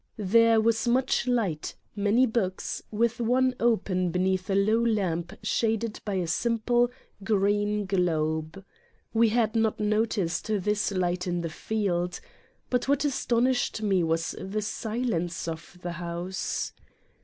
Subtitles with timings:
[0.17, 6.15] There was much light, many books, with one open beneath a low lamp shaded by
[6.15, 6.89] a simple,
[7.23, 8.65] green globe.
[9.13, 12.19] We had not no ticed this light in the field.
[12.71, 16.73] But what astonished me was the silence of the house.